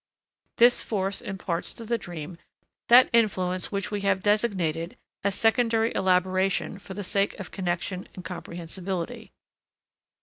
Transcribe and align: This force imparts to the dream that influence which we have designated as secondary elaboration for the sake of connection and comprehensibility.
This 0.57 0.81
force 0.81 1.21
imparts 1.21 1.75
to 1.75 1.85
the 1.85 1.99
dream 1.99 2.39
that 2.89 3.07
influence 3.13 3.71
which 3.71 3.91
we 3.91 4.01
have 4.01 4.23
designated 4.23 4.97
as 5.23 5.35
secondary 5.35 5.93
elaboration 5.93 6.79
for 6.79 6.95
the 6.95 7.03
sake 7.03 7.39
of 7.39 7.51
connection 7.51 8.07
and 8.15 8.25
comprehensibility. 8.25 9.31